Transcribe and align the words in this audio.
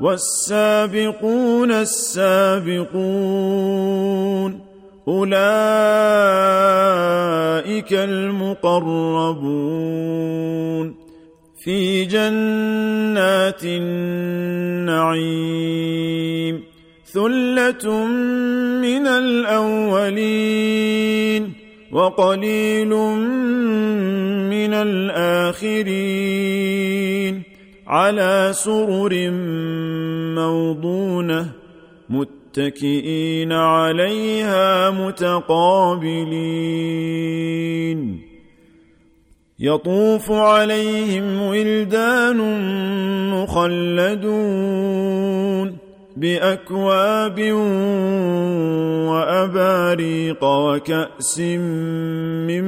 والسابقون 0.00 1.70
السابقون 1.72 3.00
أولئك 5.08 5.30
المقربون 7.92 9.40
في 11.64 12.04
جنات 12.04 13.64
النعيم 13.64 15.40
ثلة 17.04 18.06
من 18.80 19.06
الأولين 19.06 20.40
وقليل 21.92 22.88
من 24.48 24.74
الآخرين 24.74 26.40
على 27.90 28.50
سرر 28.52 29.30
موضونة 30.38 31.52
متكئين 32.10 33.52
عليها 33.52 34.90
متقابلين. 34.90 36.30
يطوف 39.58 40.32
عليهم 40.32 41.42
ولدان 41.42 42.38
مخلدون 43.30 44.70
بأكواب 46.16 47.52
وأباريق 49.10 50.44
وكأس 50.44 51.38
من 52.48 52.64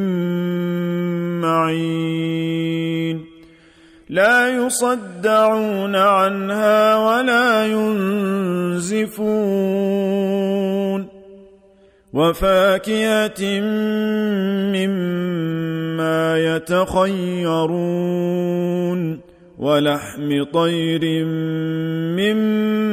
معين. 1.41 2.82
لا 4.13 4.49
يصدعون 4.49 5.97
عنها 5.97 6.97
ولا 6.97 7.67
ينزفون. 7.67 9.23
وفاكهة 12.13 13.61
مما 14.73 16.39
يتخيرون. 16.57 17.81
ولحم 19.59 20.45
طير 20.53 21.25
مما 22.21 22.89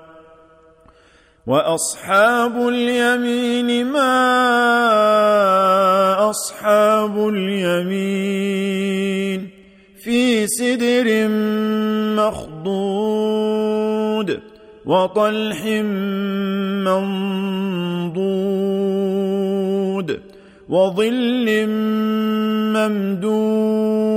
وأصحاب 1.47 2.67
اليمين 2.67 3.85
ما 3.85 4.29
أصحاب 6.29 7.29
اليمين 7.29 8.81
في 10.03 10.47
سدر 10.47 11.27
مخضود 12.17 13.41
وطلح 14.85 15.65
منضود 16.85 18.21
وظل 20.69 21.67
ممدود 22.77 24.11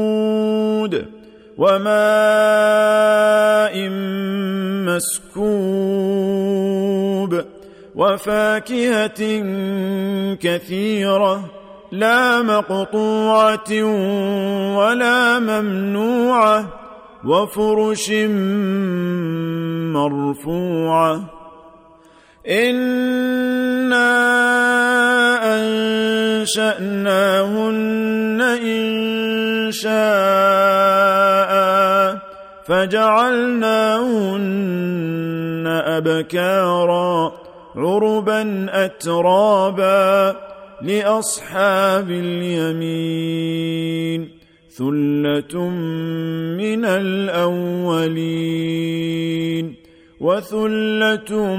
وماء 1.58 1.94
مسكوب 7.24 7.44
وفاكهة 7.94 9.20
كثيرة 10.34 11.50
لا 11.92 12.42
مقطوعة 12.42 13.70
ولا 14.76 15.38
ممنوعة 15.38 16.66
وفرش 17.24 18.10
مرفوعة. 19.94 21.24
أنا 22.48 24.04
انشاناهن 26.44 27.10
ان 28.40 29.72
شاء 29.72 31.54
فجعلناهن 32.66 34.44
أبكارا 35.98 37.32
عربا 37.76 38.66
أترابا 38.70 40.36
لأصحاب 40.82 42.10
اليمين 42.10 43.64
ثلة 44.70 45.68
من 46.58 46.84
الأولين 46.84 48.24
وثلة 50.20 51.56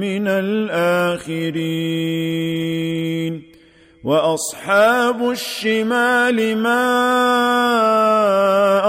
من 0.00 0.28
الآخرين. 0.28 1.88
وأصحاب 4.04 5.30
الشمال 5.30 6.58
ما 6.58 6.84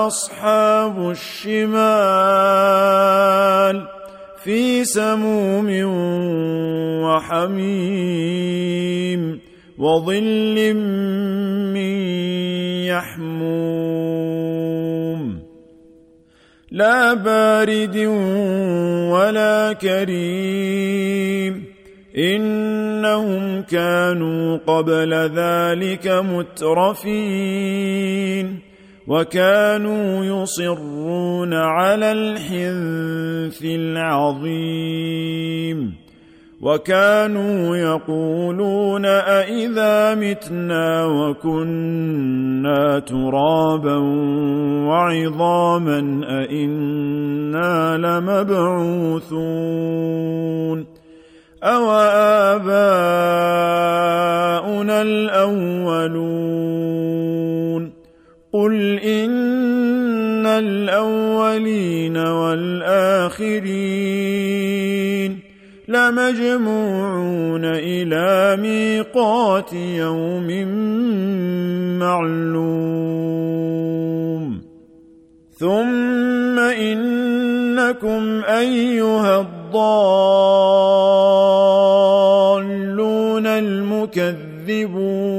أصحاب 0.07 1.09
الشمال؟ 1.09 1.79
في 4.43 4.83
سموم 4.83 5.69
وحميم 7.03 8.59
وظل 9.77 10.73
من 11.73 11.91
يحموم. 12.87 13.49
لا 16.71 17.13
بارد 17.13 17.97
ولا 19.11 19.73
كريم. 19.73 21.65
إنهم 22.17 23.61
كانوا 23.61 24.57
قبل 24.57 25.13
ذلك 25.13 26.07
مترفين. 26.07 27.79
وكانوا 29.09 30.25
يصرون 30.25 31.53
على 31.53 32.11
الحنث 32.11 33.61
العظيم. 33.65 35.29
وكانوا 36.61 37.77
يقولون 37.77 39.05
أإذا 39.05 40.15
متنا 40.15 41.05
وكنا 41.05 42.99
ترابا 42.99 43.97
وعظاما 44.87 46.21
أإنا 46.29 47.97
لمبعوثون. 47.97 49.39
أو 51.63 51.91
آباؤنا 52.51 52.91
الأولون 55.01 56.78
قل 58.53 58.99
إن 58.99 60.45
الأولين 60.45 62.17
والآخرين 62.17 63.59
لمجموعون 65.87 67.65
إلى 67.65 68.57
ميقات 68.61 69.73
يوم 69.73 70.47
معلوم 71.99 73.09
ثم 75.59 76.59
إنكم 76.59 78.41
أيها 78.45 79.41
الضالون 79.41 79.59
المكذبون 83.47 85.38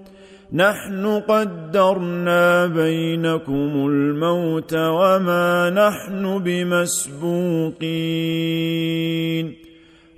نحن 0.53 1.21
قدرنا 1.27 2.67
بينكم 2.67 3.87
الموت 3.87 4.73
وما 4.73 5.69
نحن 5.69 6.43
بمسبوقين. 6.43 7.81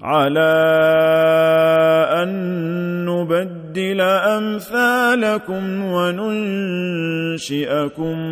على 0.01 0.53
أن 2.11 3.05
نبدل 3.05 4.01
أمثالكم 4.01 5.83
وننشئكم 5.83 6.37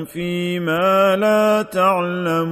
فيما 0.06 1.16
لا 1.16 1.62
تعلمون. 1.62 2.52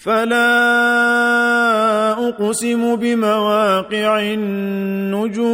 فلا 0.00 0.52
أقسم 2.28 2.96
بمواقع 2.96 4.20
النجوم 4.20 5.50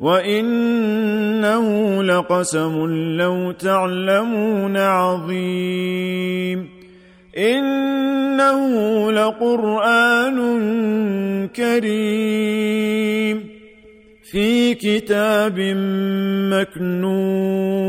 وإنه 0.00 1.66
لقسم 2.02 2.86
لو 3.16 3.52
تعلمون 3.52 4.76
عظيم 4.76 6.68
إنه 7.38 8.62
لقرآن 9.12 10.38
كريم 11.56 13.48
في 14.30 14.74
كتاب 14.74 15.58
مكنون 16.52 17.88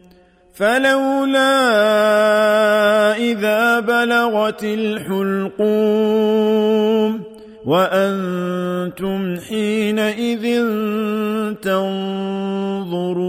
فلولا 0.53 1.57
إذا 3.17 3.79
بلغت 3.79 4.63
الحلقوم 4.63 5.71
وأنتم 7.65 9.35
حينئذ 9.39 10.65
تنظرون 11.61 13.21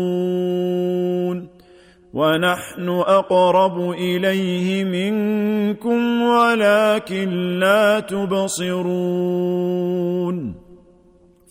ونحن 2.13 2.89
أقرب 2.89 3.91
إليه 3.91 4.85
منكم 4.85 6.23
ولكن 6.23 7.59
لا 7.59 8.01
تبصرون 8.01 9.33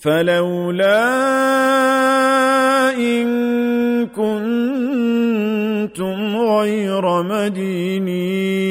فلولا 0.02 1.02
إن 2.98 3.28
كنتم 4.08 4.71
غير 7.02 7.24
مدينين 7.24 8.70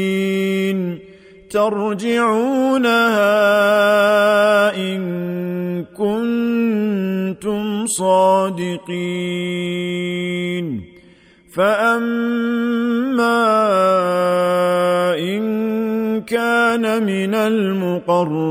ترجعونها 1.50 3.16
إن 4.76 5.00
كنتم 5.96 7.87
صادقين 7.87 8.90
فأما 11.54 13.40
إن 15.18 16.20
كان 16.20 17.02
من 17.02 17.34
المقربين 17.34 18.50